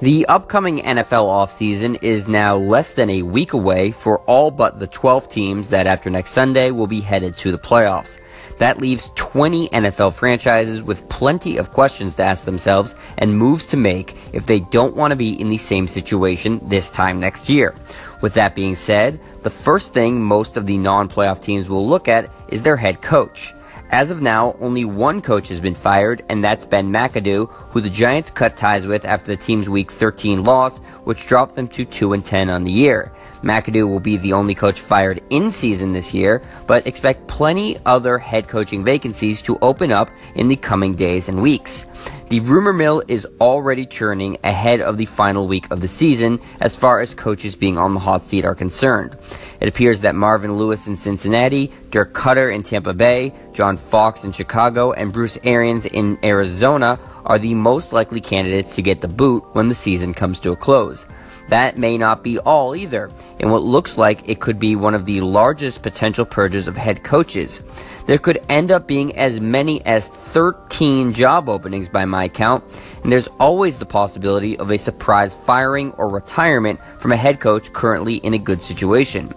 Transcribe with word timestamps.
The 0.00 0.24
upcoming 0.28 0.78
NFL 0.78 1.26
offseason 1.26 2.02
is 2.02 2.26
now 2.26 2.56
less 2.56 2.94
than 2.94 3.10
a 3.10 3.20
week 3.20 3.52
away 3.52 3.90
for 3.90 4.20
all 4.20 4.50
but 4.50 4.78
the 4.78 4.86
12 4.86 5.28
teams 5.28 5.68
that 5.68 5.86
after 5.86 6.08
next 6.08 6.30
Sunday 6.30 6.70
will 6.70 6.86
be 6.86 7.02
headed 7.02 7.36
to 7.36 7.52
the 7.52 7.58
playoffs. 7.58 8.18
That 8.56 8.80
leaves 8.80 9.10
20 9.16 9.68
NFL 9.68 10.14
franchises 10.14 10.82
with 10.82 11.06
plenty 11.10 11.58
of 11.58 11.72
questions 11.72 12.14
to 12.14 12.24
ask 12.24 12.46
themselves 12.46 12.94
and 13.18 13.36
moves 13.36 13.66
to 13.66 13.76
make 13.76 14.16
if 14.32 14.46
they 14.46 14.60
don't 14.60 14.96
want 14.96 15.10
to 15.10 15.16
be 15.16 15.38
in 15.38 15.50
the 15.50 15.58
same 15.58 15.86
situation 15.86 16.66
this 16.66 16.90
time 16.90 17.20
next 17.20 17.50
year. 17.50 17.74
With 18.22 18.32
that 18.34 18.54
being 18.54 18.76
said, 18.76 19.20
the 19.42 19.50
first 19.50 19.92
thing 19.92 20.22
most 20.22 20.56
of 20.56 20.66
the 20.66 20.78
non 20.78 21.10
playoff 21.10 21.42
teams 21.42 21.68
will 21.68 21.86
look 21.86 22.08
at 22.08 22.32
is 22.48 22.62
their 22.62 22.76
head 22.78 23.02
coach. 23.02 23.52
As 23.90 24.12
of 24.12 24.22
now, 24.22 24.54
only 24.60 24.84
one 24.84 25.20
coach 25.20 25.48
has 25.48 25.58
been 25.58 25.74
fired, 25.74 26.24
and 26.28 26.44
that's 26.44 26.64
Ben 26.64 26.92
McAdoo, 26.92 27.50
who 27.50 27.80
the 27.80 27.90
Giants 27.90 28.30
cut 28.30 28.56
ties 28.56 28.86
with 28.86 29.04
after 29.04 29.34
the 29.34 29.42
team's 29.42 29.68
Week 29.68 29.90
13 29.90 30.44
loss, 30.44 30.78
which 31.02 31.26
dropped 31.26 31.56
them 31.56 31.66
to 31.68 31.84
2 31.84 32.12
and 32.12 32.24
10 32.24 32.50
on 32.50 32.62
the 32.62 32.70
year. 32.70 33.10
McAdoo 33.42 33.88
will 33.88 33.98
be 33.98 34.16
the 34.16 34.32
only 34.32 34.54
coach 34.54 34.80
fired 34.80 35.20
in 35.30 35.50
season 35.50 35.92
this 35.92 36.14
year, 36.14 36.40
but 36.68 36.86
expect 36.86 37.26
plenty 37.26 37.78
other 37.84 38.16
head 38.16 38.46
coaching 38.46 38.84
vacancies 38.84 39.42
to 39.42 39.58
open 39.60 39.90
up 39.90 40.08
in 40.36 40.46
the 40.46 40.56
coming 40.56 40.94
days 40.94 41.28
and 41.28 41.42
weeks. 41.42 41.84
The 42.30 42.38
rumor 42.38 42.72
mill 42.72 43.02
is 43.08 43.26
already 43.40 43.86
churning 43.86 44.38
ahead 44.44 44.80
of 44.80 44.98
the 44.98 45.06
final 45.06 45.48
week 45.48 45.68
of 45.72 45.80
the 45.80 45.88
season 45.88 46.38
as 46.60 46.76
far 46.76 47.00
as 47.00 47.12
coaches 47.12 47.56
being 47.56 47.76
on 47.76 47.92
the 47.92 47.98
hot 47.98 48.22
seat 48.22 48.44
are 48.44 48.54
concerned. 48.54 49.18
It 49.58 49.66
appears 49.66 50.02
that 50.02 50.14
Marvin 50.14 50.56
Lewis 50.56 50.86
in 50.86 50.94
Cincinnati, 50.94 51.72
Dirk 51.90 52.14
Koetter 52.14 52.54
in 52.54 52.62
Tampa 52.62 52.94
Bay, 52.94 53.34
John 53.52 53.76
Fox 53.76 54.22
in 54.22 54.30
Chicago, 54.30 54.92
and 54.92 55.12
Bruce 55.12 55.38
Arians 55.42 55.86
in 55.86 56.20
Arizona 56.22 57.00
are 57.26 57.40
the 57.40 57.54
most 57.54 57.92
likely 57.92 58.20
candidates 58.20 58.76
to 58.76 58.82
get 58.82 59.00
the 59.00 59.08
boot 59.08 59.42
when 59.54 59.66
the 59.66 59.74
season 59.74 60.14
comes 60.14 60.38
to 60.38 60.52
a 60.52 60.56
close. 60.56 61.06
That 61.50 61.76
may 61.76 61.98
not 61.98 62.22
be 62.22 62.38
all 62.38 62.76
either, 62.76 63.10
in 63.40 63.50
what 63.50 63.62
looks 63.62 63.98
like 63.98 64.28
it 64.28 64.38
could 64.38 64.60
be 64.60 64.76
one 64.76 64.94
of 64.94 65.04
the 65.04 65.20
largest 65.20 65.82
potential 65.82 66.24
purges 66.24 66.68
of 66.68 66.76
head 66.76 67.02
coaches. 67.02 67.60
There 68.06 68.18
could 68.18 68.38
end 68.48 68.70
up 68.70 68.86
being 68.86 69.16
as 69.16 69.40
many 69.40 69.84
as 69.84 70.06
13 70.06 71.12
job 71.12 71.48
openings 71.48 71.88
by 71.88 72.04
my 72.04 72.28
count, 72.28 72.62
and 73.02 73.10
there's 73.10 73.26
always 73.40 73.80
the 73.80 73.86
possibility 73.86 74.56
of 74.58 74.70
a 74.70 74.78
surprise 74.78 75.34
firing 75.34 75.90
or 75.92 76.08
retirement 76.08 76.78
from 77.00 77.10
a 77.10 77.16
head 77.16 77.40
coach 77.40 77.72
currently 77.72 78.16
in 78.18 78.34
a 78.34 78.38
good 78.38 78.62
situation. 78.62 79.34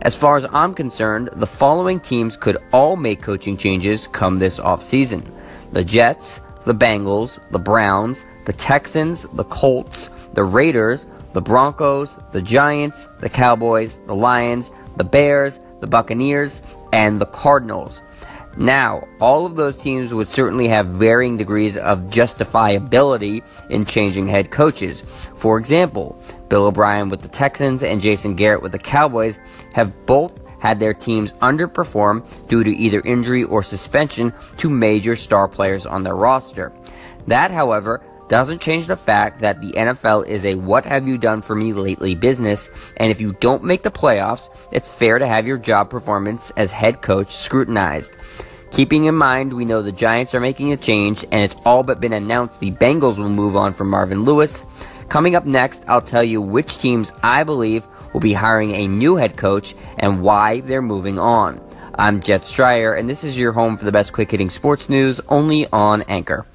As 0.00 0.16
far 0.16 0.38
as 0.38 0.46
I'm 0.52 0.72
concerned, 0.72 1.28
the 1.34 1.46
following 1.46 2.00
teams 2.00 2.38
could 2.38 2.56
all 2.72 2.96
make 2.96 3.20
coaching 3.20 3.58
changes 3.58 4.06
come 4.06 4.38
this 4.38 4.58
offseason 4.58 5.30
the 5.72 5.84
Jets, 5.84 6.40
the 6.64 6.74
Bengals, 6.74 7.38
the 7.50 7.58
Browns, 7.58 8.24
the 8.46 8.52
Texans, 8.54 9.26
the 9.34 9.44
Colts, 9.44 10.08
the 10.32 10.42
Raiders, 10.42 11.06
the 11.32 11.40
Broncos, 11.40 12.18
the 12.32 12.42
Giants, 12.42 13.08
the 13.20 13.28
Cowboys, 13.28 13.98
the 14.06 14.14
Lions, 14.14 14.70
the 14.96 15.04
Bears, 15.04 15.60
the 15.80 15.86
Buccaneers, 15.86 16.60
and 16.92 17.20
the 17.20 17.26
Cardinals. 17.26 18.02
Now, 18.56 19.06
all 19.20 19.46
of 19.46 19.54
those 19.54 19.78
teams 19.78 20.12
would 20.12 20.26
certainly 20.26 20.66
have 20.68 20.86
varying 20.86 21.36
degrees 21.36 21.76
of 21.76 22.00
justifiability 22.10 23.44
in 23.70 23.84
changing 23.84 24.26
head 24.26 24.50
coaches. 24.50 25.00
For 25.36 25.56
example, 25.56 26.20
Bill 26.48 26.66
O'Brien 26.66 27.08
with 27.08 27.22
the 27.22 27.28
Texans 27.28 27.82
and 27.82 28.00
Jason 28.00 28.34
Garrett 28.34 28.62
with 28.62 28.72
the 28.72 28.78
Cowboys 28.78 29.38
have 29.72 30.04
both 30.04 30.40
had 30.58 30.78
their 30.78 30.92
teams 30.92 31.32
underperform 31.34 32.26
due 32.48 32.64
to 32.64 32.70
either 32.70 33.00
injury 33.02 33.44
or 33.44 33.62
suspension 33.62 34.32
to 34.58 34.68
major 34.68 35.16
star 35.16 35.48
players 35.48 35.86
on 35.86 36.02
their 36.02 36.16
roster. 36.16 36.72
That, 37.28 37.50
however, 37.50 38.02
doesn't 38.30 38.60
change 38.60 38.86
the 38.86 38.96
fact 38.96 39.40
that 39.40 39.60
the 39.60 39.72
NFL 39.72 40.24
is 40.28 40.44
a 40.44 40.54
what 40.54 40.84
have 40.86 41.06
you 41.06 41.18
done 41.18 41.42
for 41.42 41.56
me 41.56 41.72
lately 41.72 42.14
business, 42.14 42.92
and 42.96 43.10
if 43.10 43.20
you 43.20 43.36
don't 43.40 43.64
make 43.64 43.82
the 43.82 43.90
playoffs, 43.90 44.48
it's 44.70 44.88
fair 44.88 45.18
to 45.18 45.26
have 45.26 45.48
your 45.48 45.58
job 45.58 45.90
performance 45.90 46.52
as 46.56 46.70
head 46.70 47.02
coach 47.02 47.34
scrutinized. 47.34 48.14
Keeping 48.70 49.06
in 49.06 49.16
mind, 49.16 49.52
we 49.52 49.64
know 49.64 49.82
the 49.82 49.90
Giants 49.90 50.32
are 50.32 50.40
making 50.40 50.72
a 50.72 50.76
change, 50.76 51.24
and 51.32 51.42
it's 51.42 51.56
all 51.64 51.82
but 51.82 51.98
been 51.98 52.12
announced 52.12 52.60
the 52.60 52.70
Bengals 52.70 53.18
will 53.18 53.28
move 53.28 53.56
on 53.56 53.72
from 53.72 53.90
Marvin 53.90 54.24
Lewis. 54.24 54.64
Coming 55.08 55.34
up 55.34 55.44
next, 55.44 55.84
I'll 55.88 56.00
tell 56.00 56.22
you 56.22 56.40
which 56.40 56.78
teams 56.78 57.10
I 57.24 57.42
believe 57.42 57.84
will 58.12 58.20
be 58.20 58.32
hiring 58.32 58.70
a 58.76 58.86
new 58.86 59.16
head 59.16 59.36
coach 59.36 59.74
and 59.98 60.22
why 60.22 60.60
they're 60.60 60.82
moving 60.82 61.18
on. 61.18 61.60
I'm 61.96 62.20
Jet 62.20 62.42
Stryer, 62.42 62.96
and 62.96 63.10
this 63.10 63.24
is 63.24 63.36
your 63.36 63.50
home 63.50 63.76
for 63.76 63.84
the 63.84 63.92
best 63.92 64.12
quick 64.12 64.30
hitting 64.30 64.50
sports 64.50 64.88
news 64.88 65.20
only 65.28 65.66
on 65.72 66.02
Anchor. 66.02 66.46